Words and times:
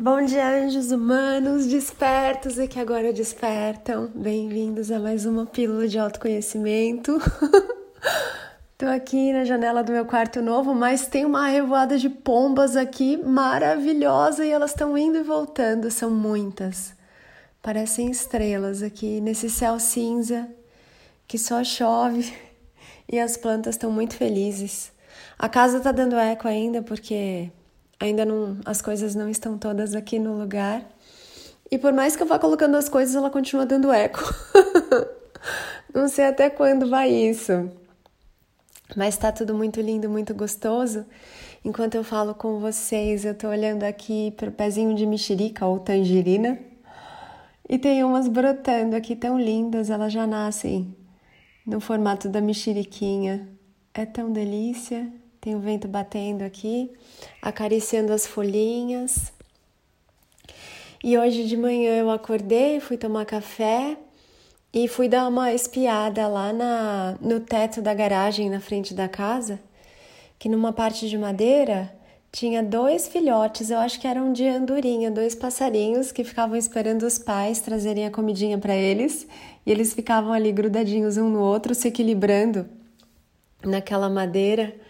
Bom 0.00 0.24
dia, 0.24 0.48
anjos 0.48 0.92
humanos 0.92 1.66
despertos 1.66 2.56
e 2.56 2.68
que 2.68 2.78
agora 2.78 3.12
despertam. 3.12 4.08
Bem-vindos 4.14 4.92
a 4.92 5.00
mais 5.00 5.26
uma 5.26 5.44
pílula 5.44 5.88
de 5.88 5.98
autoconhecimento. 5.98 7.18
Tô 8.78 8.86
aqui 8.86 9.32
na 9.32 9.44
janela 9.44 9.82
do 9.82 9.90
meu 9.90 10.06
quarto 10.06 10.40
novo, 10.40 10.72
mas 10.72 11.08
tem 11.08 11.24
uma 11.24 11.48
revoada 11.48 11.98
de 11.98 12.08
pombas 12.08 12.76
aqui 12.76 13.16
maravilhosa 13.16 14.46
e 14.46 14.52
elas 14.52 14.70
estão 14.70 14.96
indo 14.96 15.18
e 15.18 15.24
voltando, 15.24 15.90
são 15.90 16.12
muitas. 16.12 16.94
Parecem 17.60 18.08
estrelas 18.08 18.84
aqui 18.84 19.20
nesse 19.20 19.50
céu 19.50 19.80
cinza 19.80 20.48
que 21.26 21.36
só 21.36 21.64
chove 21.64 22.32
e 23.10 23.18
as 23.18 23.36
plantas 23.36 23.74
estão 23.74 23.90
muito 23.90 24.14
felizes. 24.14 24.92
A 25.36 25.48
casa 25.48 25.80
tá 25.80 25.90
dando 25.90 26.14
eco 26.14 26.46
ainda 26.46 26.82
porque 26.82 27.50
ainda 28.00 28.24
não 28.24 28.58
as 28.64 28.80
coisas 28.80 29.14
não 29.14 29.28
estão 29.28 29.58
todas 29.58 29.94
aqui 29.94 30.18
no 30.18 30.38
lugar. 30.38 30.84
E 31.70 31.76
por 31.78 31.92
mais 31.92 32.16
que 32.16 32.22
eu 32.22 32.26
vá 32.26 32.38
colocando 32.38 32.76
as 32.76 32.88
coisas, 32.88 33.14
ela 33.14 33.30
continua 33.30 33.66
dando 33.66 33.92
eco. 33.92 34.22
não 35.94 36.08
sei 36.08 36.26
até 36.26 36.48
quando 36.48 36.88
vai 36.88 37.10
isso. 37.10 37.70
Mas 38.96 39.16
tá 39.18 39.30
tudo 39.30 39.54
muito 39.54 39.80
lindo, 39.80 40.08
muito 40.08 40.34
gostoso. 40.34 41.04
Enquanto 41.62 41.96
eu 41.96 42.04
falo 42.04 42.34
com 42.34 42.58
vocês, 42.58 43.24
eu 43.24 43.34
tô 43.34 43.48
olhando 43.48 43.84
aqui 43.84 44.32
pro 44.36 44.50
pezinho 44.50 44.94
de 44.94 45.04
mexerica 45.04 45.66
ou 45.66 45.78
tangerina. 45.78 46.58
E 47.68 47.78
tem 47.78 48.02
umas 48.02 48.28
brotando 48.28 48.96
aqui 48.96 49.14
tão 49.14 49.38
lindas, 49.38 49.90
elas 49.90 50.10
já 50.10 50.26
nascem 50.26 50.96
no 51.66 51.80
formato 51.80 52.28
da 52.28 52.40
mexeriquinha. 52.40 53.46
É 53.92 54.06
tão 54.06 54.32
delícia. 54.32 55.12
Tem 55.48 55.56
o 55.56 55.60
vento 55.60 55.88
batendo 55.88 56.42
aqui, 56.42 56.90
acariciando 57.40 58.12
as 58.12 58.26
folhinhas. 58.26 59.32
E 61.02 61.16
hoje 61.16 61.44
de 61.46 61.56
manhã 61.56 61.96
eu 61.96 62.10
acordei, 62.10 62.80
fui 62.80 62.98
tomar 62.98 63.24
café 63.24 63.96
e 64.74 64.86
fui 64.86 65.08
dar 65.08 65.26
uma 65.26 65.50
espiada 65.50 66.28
lá 66.28 66.52
na, 66.52 67.16
no 67.18 67.40
teto 67.40 67.80
da 67.80 67.94
garagem 67.94 68.50
na 68.50 68.60
frente 68.60 68.92
da 68.92 69.08
casa, 69.08 69.58
que 70.38 70.50
numa 70.50 70.70
parte 70.70 71.08
de 71.08 71.16
madeira 71.16 71.96
tinha 72.30 72.62
dois 72.62 73.08
filhotes, 73.08 73.70
eu 73.70 73.78
acho 73.78 73.98
que 73.98 74.06
eram 74.06 74.34
de 74.34 74.46
andorinha, 74.46 75.10
dois 75.10 75.34
passarinhos 75.34 76.12
que 76.12 76.24
ficavam 76.24 76.56
esperando 76.58 77.04
os 77.04 77.18
pais 77.18 77.58
trazerem 77.62 78.04
a 78.04 78.10
comidinha 78.10 78.58
para 78.58 78.76
eles, 78.76 79.26
e 79.64 79.70
eles 79.70 79.94
ficavam 79.94 80.30
ali 80.30 80.52
grudadinhos 80.52 81.16
um 81.16 81.30
no 81.30 81.40
outro, 81.40 81.74
se 81.74 81.88
equilibrando 81.88 82.68
naquela 83.64 84.10
madeira. 84.10 84.86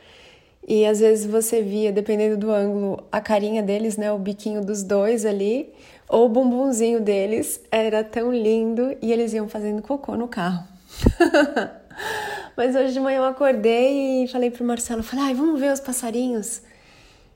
E 0.70 0.84
às 0.84 1.00
vezes 1.00 1.24
você 1.24 1.62
via, 1.62 1.90
dependendo 1.90 2.36
do 2.36 2.50
ângulo, 2.50 3.02
a 3.10 3.22
carinha 3.22 3.62
deles, 3.62 3.96
né, 3.96 4.12
o 4.12 4.18
biquinho 4.18 4.62
dos 4.62 4.82
dois 4.82 5.24
ali, 5.24 5.72
ou 6.06 6.26
o 6.26 6.28
bumbumzinho 6.28 7.00
deles 7.00 7.58
era 7.70 8.04
tão 8.04 8.30
lindo 8.30 8.94
e 9.00 9.10
eles 9.10 9.32
iam 9.32 9.48
fazendo 9.48 9.80
cocô 9.80 10.14
no 10.14 10.28
carro. 10.28 10.68
Mas 12.54 12.76
hoje 12.76 12.92
de 12.92 13.00
manhã 13.00 13.20
eu 13.20 13.24
acordei 13.24 14.24
e 14.24 14.28
falei 14.28 14.50
pro 14.50 14.62
Marcelo, 14.62 15.02
falei, 15.02 15.24
ai, 15.26 15.34
vamos 15.34 15.58
ver 15.58 15.72
os 15.72 15.80
passarinhos. 15.80 16.60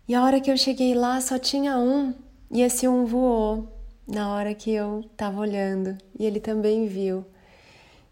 E 0.07 0.15
a 0.15 0.23
hora 0.23 0.39
que 0.39 0.51
eu 0.51 0.57
cheguei 0.59 0.95
lá 0.95 1.19
só 1.19 1.39
tinha 1.39 1.79
um 1.79 2.13
e 2.51 2.61
esse 2.61 2.87
um 2.87 3.07
voou 3.07 3.67
na 4.07 4.35
hora 4.35 4.53
que 4.53 4.71
eu 4.71 5.05
tava 5.17 5.41
olhando 5.41 5.97
e 6.19 6.27
ele 6.27 6.39
também 6.39 6.87
viu. 6.87 7.25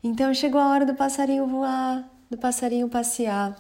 Então 0.03 0.33
chegou 0.33 0.59
a 0.59 0.71
hora 0.71 0.87
do 0.87 0.95
passarinho 0.95 1.47
voar, 1.47 2.09
do 2.31 2.39
passarinho 2.39 2.89
passear, 2.89 3.55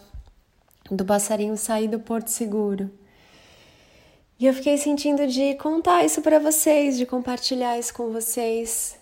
do 0.91 1.05
passarinho 1.05 1.57
sair 1.57 1.89
do 1.89 2.01
porto 2.01 2.29
seguro. 2.29 2.91
E 4.39 4.47
eu 4.47 4.55
fiquei 4.55 4.79
sentindo 4.79 5.27
de 5.27 5.55
contar 5.57 6.05
isso 6.05 6.23
para 6.23 6.39
vocês, 6.39 6.97
de 6.97 7.05
compartilhar 7.05 7.79
isso 7.79 7.93
com 7.93 8.11
vocês, 8.11 8.99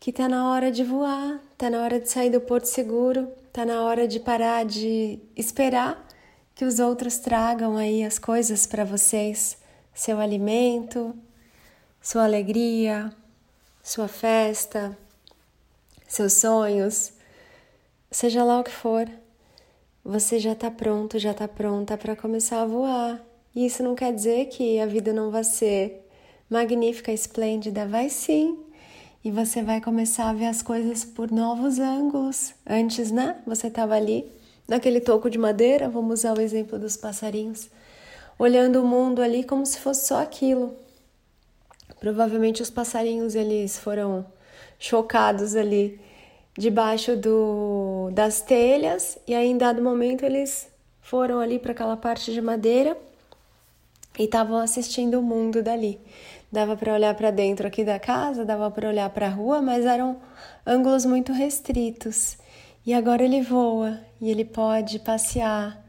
que 0.00 0.10
tá 0.10 0.28
na 0.28 0.50
hora 0.50 0.72
de 0.72 0.82
voar, 0.82 1.40
tá 1.58 1.68
na 1.68 1.82
hora 1.82 2.00
de 2.00 2.08
sair 2.08 2.30
do 2.30 2.40
porto 2.40 2.64
seguro, 2.64 3.28
tá 3.52 3.66
na 3.66 3.82
hora 3.82 4.08
de 4.08 4.18
parar 4.18 4.64
de 4.64 5.18
esperar 5.36 6.08
que 6.54 6.64
os 6.64 6.78
outros 6.78 7.18
tragam 7.18 7.76
aí 7.76 8.02
as 8.02 8.18
coisas 8.18 8.66
para 8.66 8.84
vocês, 8.84 9.58
seu 9.94 10.18
alimento, 10.18 11.14
sua 12.00 12.24
alegria, 12.24 13.12
sua 13.82 14.08
festa, 14.08 14.96
seus 16.08 16.32
sonhos, 16.32 17.12
seja 18.10 18.42
lá 18.42 18.60
o 18.60 18.64
que 18.64 18.70
for. 18.70 19.08
Você 20.04 20.40
já 20.40 20.52
está 20.52 20.68
pronto, 20.68 21.16
já 21.18 21.30
está 21.30 21.46
pronta 21.46 21.96
para 21.96 22.16
começar 22.16 22.62
a 22.62 22.66
voar 22.66 23.24
e 23.54 23.66
isso 23.66 23.84
não 23.84 23.94
quer 23.94 24.12
dizer 24.12 24.46
que 24.46 24.80
a 24.80 24.86
vida 24.86 25.12
não 25.12 25.30
vai 25.30 25.44
ser 25.44 26.08
magnífica, 26.50 27.12
esplêndida, 27.12 27.86
vai 27.86 28.08
sim. 28.08 28.58
E 29.24 29.30
você 29.30 29.62
vai 29.62 29.80
começar 29.80 30.28
a 30.28 30.32
ver 30.32 30.46
as 30.46 30.60
coisas 30.60 31.04
por 31.04 31.30
novos 31.30 31.78
ângulos. 31.78 32.52
Antes, 32.66 33.12
né? 33.12 33.40
Você 33.46 33.68
estava 33.68 33.94
ali 33.94 34.28
naquele 34.66 35.00
toco 35.00 35.30
de 35.30 35.38
madeira, 35.38 35.88
vamos 35.88 36.20
usar 36.20 36.36
o 36.36 36.40
exemplo 36.40 36.78
dos 36.80 36.96
passarinhos, 36.96 37.70
olhando 38.36 38.82
o 38.82 38.86
mundo 38.86 39.22
ali 39.22 39.44
como 39.44 39.64
se 39.64 39.78
fosse 39.78 40.08
só 40.08 40.20
aquilo. 40.20 40.74
Provavelmente 42.00 42.60
os 42.60 42.70
passarinhos 42.70 43.36
eles 43.36 43.78
foram 43.78 44.26
chocados 44.78 45.54
ali 45.54 46.00
debaixo 46.58 47.16
do, 47.16 47.91
das 48.10 48.40
telhas 48.40 49.18
e 49.26 49.34
aí 49.34 49.48
em 49.48 49.56
dado 49.56 49.82
momento 49.82 50.24
eles 50.24 50.68
foram 51.00 51.40
ali 51.40 51.58
para 51.58 51.72
aquela 51.72 51.96
parte 51.96 52.32
de 52.32 52.40
madeira 52.40 52.96
e 54.18 54.24
estavam 54.24 54.58
assistindo 54.58 55.18
o 55.18 55.22
mundo 55.22 55.62
dali. 55.62 56.00
Dava 56.50 56.76
para 56.76 56.92
olhar 56.92 57.14
para 57.14 57.30
dentro 57.30 57.66
aqui 57.66 57.82
da 57.82 57.98
casa, 57.98 58.44
dava 58.44 58.70
para 58.70 58.88
olhar 58.88 59.08
para 59.10 59.26
a 59.26 59.30
rua, 59.30 59.62
mas 59.62 59.86
eram 59.86 60.18
ângulos 60.66 61.06
muito 61.06 61.32
restritos. 61.32 62.36
E 62.84 62.92
agora 62.92 63.24
ele 63.24 63.40
voa 63.40 63.98
e 64.20 64.30
ele 64.30 64.44
pode 64.44 64.98
passear 64.98 65.82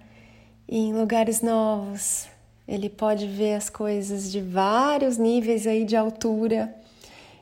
em 0.67 0.93
lugares 0.93 1.41
novos. 1.41 2.27
Ele 2.67 2.89
pode 2.89 3.27
ver 3.27 3.55
as 3.55 3.69
coisas 3.69 4.31
de 4.31 4.39
vários 4.39 5.17
níveis 5.17 5.67
aí 5.67 5.83
de 5.83 5.97
altura. 5.97 6.73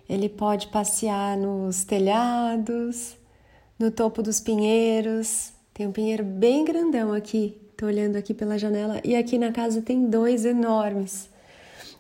Ele 0.10 0.28
pode 0.28 0.68
passear 0.68 1.38
nos 1.38 1.84
telhados, 1.84 3.16
no 3.82 3.92
topo 3.92 4.22
dos 4.22 4.40
pinheiros. 4.40 5.52
Tem 5.74 5.88
um 5.88 5.92
pinheiro 5.92 6.24
bem 6.24 6.64
grandão 6.64 7.12
aqui 7.14 7.62
Tô 7.82 7.88
olhando 7.88 8.16
aqui 8.16 8.32
pela 8.32 8.60
janela 8.60 9.02
e 9.04 9.16
aqui 9.16 9.40
na 9.40 9.52
casa 9.52 9.82
tem 9.82 10.08
dois 10.08 10.46
enormes. 10.46 11.28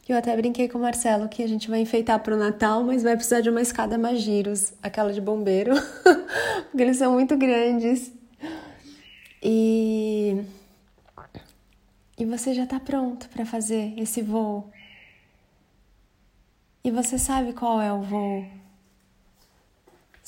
Eu 0.07 0.15
até 0.15 0.37
brinquei 0.37 0.69
com 0.69 0.77
o 0.77 0.81
Marcelo 0.81 1.27
que 1.27 1.41
a 1.41 1.47
gente 1.47 1.71
vai 1.71 1.79
enfeitar 1.79 2.19
para 2.19 2.35
o 2.35 2.37
Natal, 2.37 2.83
mas 2.83 3.01
vai 3.01 3.15
precisar 3.15 3.41
de 3.41 3.49
uma 3.49 3.63
escada 3.63 3.97
Magiros, 3.97 4.73
aquela 4.83 5.11
de 5.11 5.19
bombeiro, 5.19 5.73
porque 6.69 6.83
eles 6.83 6.97
são 6.97 7.13
muito 7.13 7.35
grandes. 7.35 8.11
E 9.41 10.43
e 12.15 12.25
você 12.25 12.53
já 12.53 12.65
está 12.65 12.79
pronto 12.79 13.27
para 13.29 13.43
fazer 13.43 13.95
esse 13.97 14.21
voo. 14.21 14.69
E 16.83 16.91
você 16.91 17.17
sabe 17.17 17.53
qual 17.53 17.81
é 17.81 17.91
o 17.91 18.03
voo. 18.03 18.45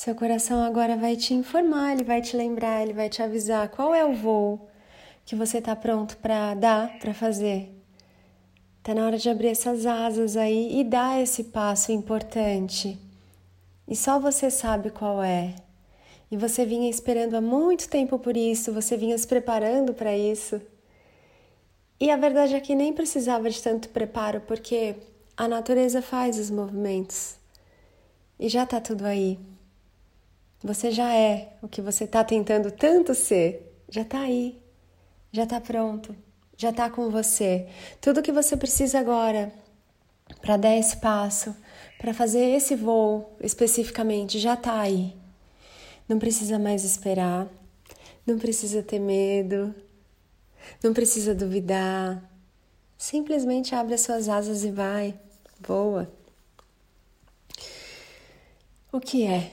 Seu 0.03 0.15
coração 0.15 0.61
agora 0.61 0.97
vai 0.97 1.15
te 1.15 1.33
informar, 1.33 1.93
ele 1.93 2.03
vai 2.03 2.21
te 2.21 2.35
lembrar, 2.35 2.83
ele 2.83 2.91
vai 2.91 3.07
te 3.07 3.23
avisar 3.23 3.69
qual 3.69 3.95
é 3.95 4.03
o 4.03 4.13
voo 4.13 4.67
que 5.25 5.33
você 5.33 5.59
está 5.59 5.77
pronto 5.77 6.17
para 6.17 6.53
dar, 6.55 6.99
para 6.99 7.13
fazer. 7.13 7.73
Está 8.79 8.93
na 8.93 9.05
hora 9.05 9.17
de 9.17 9.29
abrir 9.29 9.47
essas 9.47 9.85
asas 9.85 10.35
aí 10.35 10.77
e 10.77 10.83
dar 10.83 11.21
esse 11.21 11.45
passo 11.45 11.93
importante. 11.93 12.99
E 13.87 13.95
só 13.95 14.19
você 14.19 14.51
sabe 14.51 14.89
qual 14.89 15.23
é. 15.23 15.55
E 16.29 16.35
você 16.35 16.65
vinha 16.65 16.89
esperando 16.89 17.35
há 17.35 17.41
muito 17.41 17.87
tempo 17.87 18.19
por 18.19 18.35
isso, 18.35 18.73
você 18.73 18.97
vinha 18.97 19.17
se 19.17 19.25
preparando 19.25 19.93
para 19.93 20.13
isso. 20.17 20.61
E 21.97 22.11
a 22.11 22.17
verdade 22.17 22.55
é 22.55 22.59
que 22.59 22.75
nem 22.75 22.91
precisava 22.91 23.49
de 23.49 23.63
tanto 23.63 23.87
preparo, 23.87 24.41
porque 24.41 24.97
a 25.37 25.47
natureza 25.47 26.01
faz 26.01 26.37
os 26.37 26.51
movimentos. 26.51 27.37
E 28.37 28.49
já 28.49 28.63
está 28.63 28.81
tudo 28.81 29.05
aí. 29.05 29.39
Você 30.63 30.91
já 30.91 31.13
é 31.13 31.57
o 31.61 31.67
que 31.67 31.81
você 31.81 32.05
está 32.05 32.23
tentando 32.23 32.71
tanto 32.71 33.13
ser. 33.13 33.83
Já 33.89 34.01
está 34.01 34.21
aí 34.21 34.63
já 35.33 35.43
está 35.43 35.59
pronto, 35.59 36.15
já 36.55 36.69
está 36.69 36.91
com 36.91 37.09
você. 37.09 37.67
Tudo 37.99 38.21
que 38.21 38.31
você 38.31 38.55
precisa 38.55 38.99
agora 38.99 39.51
para 40.39 40.57
dar 40.57 40.77
esse 40.77 40.97
passo, 40.97 41.55
para 41.97 42.13
fazer 42.13 42.45
esse 42.55 42.75
voo 42.75 43.35
especificamente, 43.41 44.37
já 44.37 44.53
está 44.53 44.79
aí. 44.79 45.17
Não 46.07 46.19
precisa 46.19 46.59
mais 46.59 46.83
esperar, 46.83 47.47
não 48.27 48.37
precisa 48.37 48.83
ter 48.83 48.99
medo, 48.99 49.73
não 50.83 50.93
precisa 50.93 51.33
duvidar. 51.33 52.23
Simplesmente 52.95 53.73
abre 53.73 53.95
as 53.95 54.01
suas 54.01 54.29
asas 54.29 54.63
e 54.63 54.69
vai, 54.69 55.19
voa. 55.59 56.13
O 58.91 58.99
que 58.99 59.25
é 59.25 59.51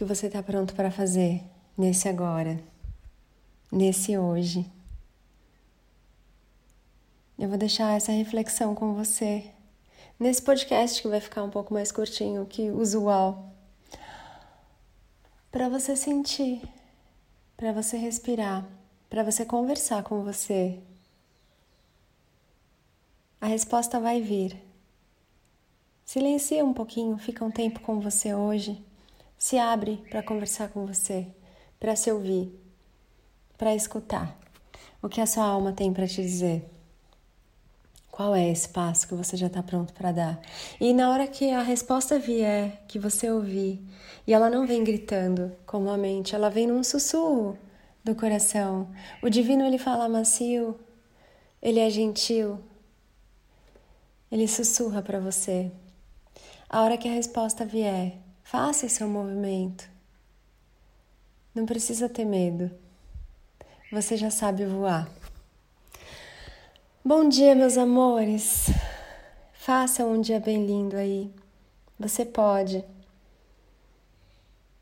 que 0.00 0.04
você 0.06 0.28
está 0.28 0.42
pronto 0.42 0.74
para 0.74 0.90
fazer 0.90 1.42
nesse 1.76 2.08
agora, 2.08 2.58
nesse 3.70 4.16
hoje? 4.16 4.64
Eu 7.38 7.50
vou 7.50 7.58
deixar 7.58 7.94
essa 7.94 8.10
reflexão 8.10 8.74
com 8.74 8.94
você. 8.94 9.52
nesse 10.18 10.40
podcast 10.40 11.02
que 11.02 11.08
vai 11.08 11.20
ficar 11.20 11.42
um 11.42 11.50
pouco 11.50 11.74
mais 11.74 11.92
curtinho 11.92 12.46
que 12.46 12.70
usual, 12.70 13.52
para 15.52 15.68
você 15.68 15.94
sentir, 15.94 16.62
para 17.54 17.70
você 17.70 17.98
respirar, 17.98 18.66
para 19.10 19.22
você 19.22 19.44
conversar 19.44 20.02
com 20.02 20.24
você. 20.24 20.80
A 23.38 23.48
resposta 23.48 24.00
vai 24.00 24.22
vir. 24.22 24.56
Silencia 26.06 26.64
um 26.64 26.72
pouquinho, 26.72 27.18
fica 27.18 27.44
um 27.44 27.50
tempo 27.50 27.80
com 27.80 28.00
você 28.00 28.34
hoje. 28.34 28.82
Se 29.42 29.56
abre 29.56 29.96
para 30.10 30.22
conversar 30.22 30.68
com 30.68 30.84
você, 30.84 31.26
para 31.80 31.96
se 31.96 32.12
ouvir, 32.12 32.52
para 33.56 33.74
escutar 33.74 34.38
o 35.00 35.08
que 35.08 35.18
a 35.18 35.24
sua 35.24 35.44
alma 35.44 35.72
tem 35.72 35.94
para 35.94 36.06
te 36.06 36.20
dizer. 36.20 36.68
Qual 38.10 38.34
é 38.34 38.50
esse 38.50 38.68
passo 38.68 39.08
que 39.08 39.14
você 39.14 39.38
já 39.38 39.46
está 39.46 39.62
pronto 39.62 39.94
para 39.94 40.12
dar? 40.12 40.42
E 40.78 40.92
na 40.92 41.10
hora 41.10 41.26
que 41.26 41.50
a 41.50 41.62
resposta 41.62 42.18
vier, 42.18 42.82
que 42.86 42.98
você 42.98 43.30
ouvir, 43.30 43.82
e 44.26 44.34
ela 44.34 44.50
não 44.50 44.66
vem 44.66 44.84
gritando 44.84 45.56
como 45.64 45.88
a 45.88 45.96
mente, 45.96 46.34
ela 46.34 46.50
vem 46.50 46.66
num 46.66 46.84
sussurro 46.84 47.56
do 48.04 48.14
coração. 48.14 48.90
O 49.22 49.30
divino 49.30 49.64
ele 49.64 49.78
fala 49.78 50.06
macio, 50.06 50.78
ele 51.62 51.80
é 51.80 51.88
gentil, 51.88 52.60
ele 54.30 54.46
sussurra 54.46 55.00
para 55.00 55.18
você. 55.18 55.72
A 56.68 56.82
hora 56.82 56.98
que 56.98 57.08
a 57.08 57.12
resposta 57.12 57.64
vier, 57.64 58.18
faça 58.50 58.88
seu 58.88 59.06
movimento. 59.06 59.88
Não 61.54 61.64
precisa 61.64 62.08
ter 62.08 62.24
medo. 62.24 62.68
Você 63.92 64.16
já 64.16 64.28
sabe 64.28 64.64
voar. 64.64 65.08
Bom 67.04 67.28
dia, 67.28 67.54
meus 67.54 67.78
amores. 67.78 68.66
Faça 69.52 70.04
um 70.04 70.20
dia 70.20 70.40
bem 70.40 70.66
lindo 70.66 70.96
aí. 70.96 71.32
Você 71.96 72.24
pode. 72.24 72.84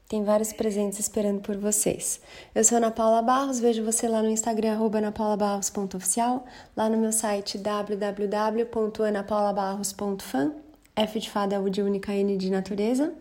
Tem 0.09 0.25
vários 0.25 0.55
presentes 0.55 0.99
esperando 0.99 1.43
por 1.43 1.59
vocês. 1.59 2.23
Eu 2.55 2.64
sou 2.64 2.79
Ana 2.79 2.91
Paula 2.91 3.21
Barros, 3.21 3.61
vejo 3.61 3.85
você 3.85 4.09
lá 4.09 4.23
no 4.23 4.31
Instagram, 4.31 4.79
anapaulabarros.oficial, 4.94 6.47
lá 6.75 6.88
no 6.88 6.97
meu 6.97 7.12
site 7.12 7.59
www.anapaulabarros.fan, 7.59 10.53
F 10.97 11.21
de 11.21 11.31
fada, 11.31 11.61
U 11.61 11.69
de 11.69 11.82
única, 11.82 12.14
N 12.14 12.35
de 12.38 12.50
natureza. 12.50 13.14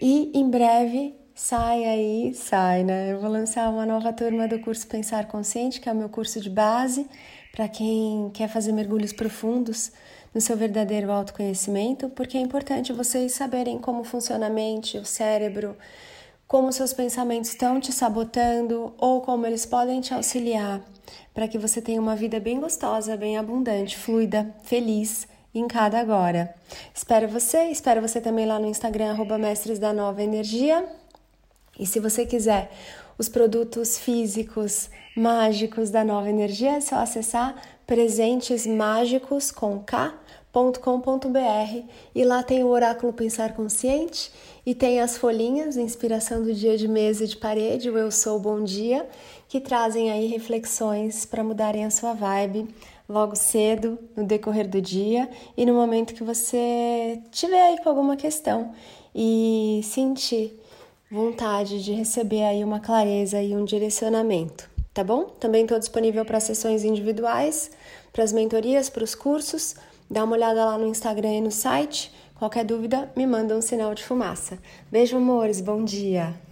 E 0.00 0.30
em 0.32 0.48
breve 0.48 1.14
sai 1.34 1.84
aí, 1.84 2.34
sai, 2.34 2.84
né? 2.84 3.12
Eu 3.12 3.20
vou 3.20 3.30
lançar 3.30 3.68
uma 3.68 3.84
nova 3.84 4.12
turma 4.12 4.46
do 4.46 4.58
curso 4.60 4.86
Pensar 4.86 5.26
Consciente, 5.26 5.80
que 5.80 5.88
é 5.88 5.92
o 5.92 5.96
meu 5.96 6.08
curso 6.08 6.40
de 6.40 6.48
base 6.50 7.08
para 7.52 7.68
quem 7.68 8.30
quer 8.32 8.48
fazer 8.48 8.72
mergulhos 8.72 9.12
profundos 9.12 9.90
no 10.32 10.40
seu 10.40 10.56
verdadeiro 10.56 11.10
autoconhecimento, 11.10 12.08
porque 12.10 12.36
é 12.36 12.40
importante 12.40 12.92
vocês 12.92 13.32
saberem 13.32 13.78
como 13.78 14.04
funciona 14.04 14.46
a 14.46 14.50
mente, 14.50 14.98
o 14.98 15.04
cérebro, 15.04 15.76
como 16.46 16.72
seus 16.72 16.92
pensamentos 16.92 17.50
estão 17.50 17.80
te 17.80 17.92
sabotando 17.92 18.94
ou 18.98 19.20
como 19.20 19.46
eles 19.46 19.66
podem 19.66 20.00
te 20.00 20.14
auxiliar 20.14 20.80
para 21.34 21.48
que 21.48 21.58
você 21.58 21.80
tenha 21.80 22.00
uma 22.00 22.14
vida 22.14 22.38
bem 22.38 22.60
gostosa, 22.60 23.16
bem 23.16 23.36
abundante, 23.36 23.96
fluida, 23.96 24.54
feliz 24.62 25.26
em 25.54 25.66
cada 25.66 25.98
agora. 25.98 26.54
Espero 26.94 27.28
você, 27.28 27.64
espero 27.64 28.00
você 28.00 28.20
também 28.20 28.46
lá 28.46 28.58
no 28.58 28.66
Instagram, 28.66 29.10
arroba 29.10 29.38
Mestres 29.38 29.78
da 29.78 29.92
Nova 29.92 30.22
Energia. 30.22 30.86
E 31.78 31.86
se 31.86 32.00
você 32.00 32.26
quiser 32.26 32.70
os 33.16 33.28
produtos 33.28 33.98
físicos 33.98 34.90
mágicos 35.16 35.90
da 35.90 36.04
Nova 36.04 36.28
Energia, 36.28 36.76
é 36.76 36.80
só 36.80 36.96
acessar 36.96 37.54
presentesmágicos 37.86 39.50
com 39.50 39.78
e 42.14 42.24
lá 42.24 42.42
tem 42.42 42.64
o 42.64 42.68
oráculo 42.68 43.12
Pensar 43.12 43.54
Consciente 43.54 44.32
e 44.64 44.74
tem 44.74 45.00
as 45.00 45.16
folhinhas, 45.16 45.76
inspiração 45.76 46.42
do 46.42 46.52
dia 46.52 46.76
de 46.76 46.88
mesa 46.88 47.24
e 47.24 47.28
de 47.28 47.36
parede, 47.36 47.90
o 47.90 47.98
Eu 47.98 48.10
Sou 48.10 48.38
Bom 48.40 48.64
Dia, 48.64 49.08
que 49.48 49.60
trazem 49.60 50.10
aí 50.10 50.26
reflexões 50.26 51.24
para 51.24 51.44
mudarem 51.44 51.84
a 51.84 51.90
sua 51.90 52.12
vibe 52.14 52.68
logo 53.08 53.34
cedo, 53.34 53.98
no 54.14 54.24
decorrer 54.24 54.68
do 54.68 54.82
dia 54.82 55.28
e 55.56 55.64
no 55.64 55.72
momento 55.72 56.14
que 56.14 56.22
você 56.22 57.20
tiver 57.30 57.62
aí 57.62 57.78
com 57.82 57.88
alguma 57.88 58.16
questão 58.16 58.72
e 59.14 59.80
sentir 59.82 60.60
vontade 61.10 61.82
de 61.82 61.92
receber 61.92 62.42
aí 62.44 62.62
uma 62.62 62.80
clareza 62.80 63.40
e 63.40 63.56
um 63.56 63.64
direcionamento, 63.64 64.68
tá 64.92 65.02
bom? 65.02 65.24
Também 65.40 65.62
estou 65.62 65.78
disponível 65.78 66.24
para 66.24 66.38
sessões 66.38 66.84
individuais, 66.84 67.70
para 68.12 68.24
as 68.24 68.32
mentorias, 68.32 68.90
para 68.90 69.04
os 69.04 69.14
cursos. 69.14 69.74
Dá 70.10 70.24
uma 70.24 70.36
olhada 70.36 70.64
lá 70.64 70.78
no 70.78 70.86
Instagram 70.86 71.34
e 71.34 71.40
no 71.40 71.50
site. 71.50 72.12
Qualquer 72.34 72.64
dúvida, 72.64 73.10
me 73.16 73.26
manda 73.26 73.56
um 73.56 73.60
sinal 73.60 73.94
de 73.94 74.04
fumaça. 74.04 74.58
Beijo, 74.90 75.16
amores, 75.16 75.60
bom 75.60 75.84
dia! 75.84 76.47